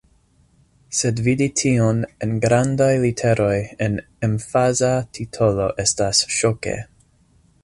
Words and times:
Sed 0.99 1.19
vidi 1.27 1.47
tion 1.61 1.99
en 2.27 2.33
grandaj 2.47 2.89
literoj, 3.05 3.53
en 3.89 4.01
emfaza 4.31 4.93
titolo 5.19 5.73
estas 5.89 6.27
ŝoke. 6.39 6.79